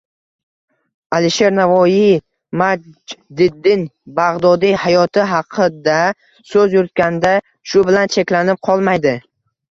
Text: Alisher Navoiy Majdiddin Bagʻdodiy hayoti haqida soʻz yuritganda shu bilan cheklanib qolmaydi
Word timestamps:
Alisher 1.17 1.51
Navoiy 1.57 1.97
Majdiddin 2.61 3.83
Bagʻdodiy 4.21 4.73
hayoti 4.85 5.25
haqida 5.33 5.97
soʻz 6.53 6.73
yuritganda 6.77 7.35
shu 7.75 7.83
bilan 7.91 8.11
cheklanib 8.15 8.61
qolmaydi 8.69 9.13